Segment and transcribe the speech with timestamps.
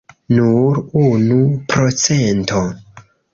[0.35, 1.37] Nur unu
[1.75, 2.63] procento!